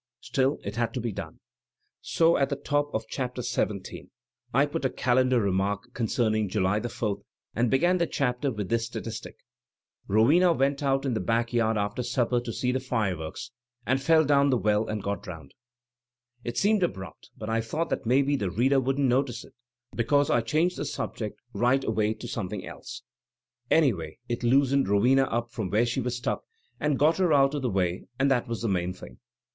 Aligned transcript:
StiU 0.23 0.57
it 0.63 0.77
had 0.77 0.95
to 0.95 0.99
be 0.99 1.11
done. 1.11 1.39
So, 2.01 2.35
at 2.35 2.49
the 2.49 2.55
top 2.55 2.89
of 2.91 3.05
Chapter 3.07 3.43
XVII, 3.43 4.09
I 4.51 4.65
put 4.65 4.83
a 4.83 4.89
* 4.89 4.89
Calendar* 5.05 5.39
remark 5.39 5.93
concerning 5.93 6.49
July 6.49 6.79
the 6.79 6.89
Fourth, 6.89 7.19
and 7.53 7.69
began 7.69 7.99
the 7.99 8.07
chapter 8.07 8.51
with 8.51 8.69
this 8.69 8.87
statistic: 8.87 9.37
"* 9.75 10.07
Rowena 10.07 10.53
went 10.53 10.81
out 10.81 11.05
in 11.05 11.13
the 11.13 11.19
back 11.19 11.53
yard 11.53 11.77
after 11.77 12.01
supper 12.01 12.39
to 12.39 12.51
see 12.51 12.71
the 12.71 12.79
fireworks 12.79 13.51
and 13.85 14.01
fell 14.01 14.25
down 14.25 14.49
the 14.49 14.57
well 14.57 14.87
and 14.87 15.03
got 15.03 15.21
drowned.* 15.21 15.53
"It 16.43 16.57
seemed 16.57 16.81
abrupt, 16.81 17.29
but 17.37 17.47
I 17.51 17.61
thought 17.61 17.93
maybe 18.03 18.35
the 18.35 18.49
reader 18.49 18.79
wouldn't 18.79 19.07
notice 19.07 19.45
it, 19.45 19.53
because 19.95 20.31
I 20.31 20.41
changed 20.41 20.77
the 20.77 20.85
subject 20.85 21.39
right 21.53 21.79
Digitized 21.79 21.81
by 21.83 21.85
Google 21.85 21.93
27« 21.93 21.93
THE 21.93 21.93
SPIRIT 21.93 21.93
OF 21.93 21.93
AMERICAN 21.93 21.97
LITERATURE 22.01 22.09
away 22.09 22.13
to 22.15 22.27
something 22.27 22.65
else. 22.67 23.03
Anyway 23.69 24.17
it 24.27 24.43
loosened 24.43 24.87
Rowena 24.89 25.23
up 25.25 25.51
from 25.51 25.69
where 25.69 25.85
she 25.85 26.01
was 26.01 26.17
stuck 26.17 26.41
and 26.79 26.97
got 26.97 27.17
her 27.17 27.31
out 27.31 27.53
of 27.53 27.61
the 27.61 27.69
way 27.69 28.05
and 28.17 28.31
that 28.31 28.47
was 28.47 28.63
the 28.63 28.67
main 28.67 28.93
thing. 28.95 29.19